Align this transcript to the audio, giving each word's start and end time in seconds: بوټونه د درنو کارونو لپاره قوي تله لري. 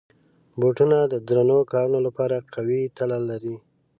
بوټونه 0.59 0.97
د 1.13 1.15
درنو 1.27 1.59
کارونو 1.73 1.99
لپاره 2.07 2.37
قوي 2.53 2.81
تله 2.97 3.17
لري. 3.29 3.55